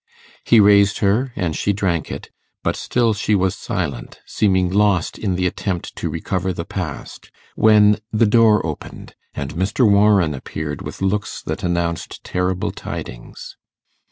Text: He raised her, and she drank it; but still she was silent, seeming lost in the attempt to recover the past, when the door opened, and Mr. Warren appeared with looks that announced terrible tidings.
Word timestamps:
He 0.43 0.59
raised 0.59 0.97
her, 0.97 1.31
and 1.35 1.55
she 1.55 1.73
drank 1.73 2.09
it; 2.11 2.31
but 2.63 2.75
still 2.75 3.13
she 3.13 3.35
was 3.35 3.53
silent, 3.53 4.19
seeming 4.25 4.67
lost 4.73 5.19
in 5.19 5.35
the 5.35 5.45
attempt 5.45 5.95
to 5.97 6.09
recover 6.09 6.51
the 6.51 6.65
past, 6.65 7.29
when 7.53 7.99
the 8.11 8.25
door 8.25 8.65
opened, 8.65 9.13
and 9.35 9.53
Mr. 9.53 9.87
Warren 9.87 10.33
appeared 10.33 10.81
with 10.81 11.03
looks 11.03 11.43
that 11.43 11.61
announced 11.61 12.23
terrible 12.23 12.71
tidings. 12.71 13.57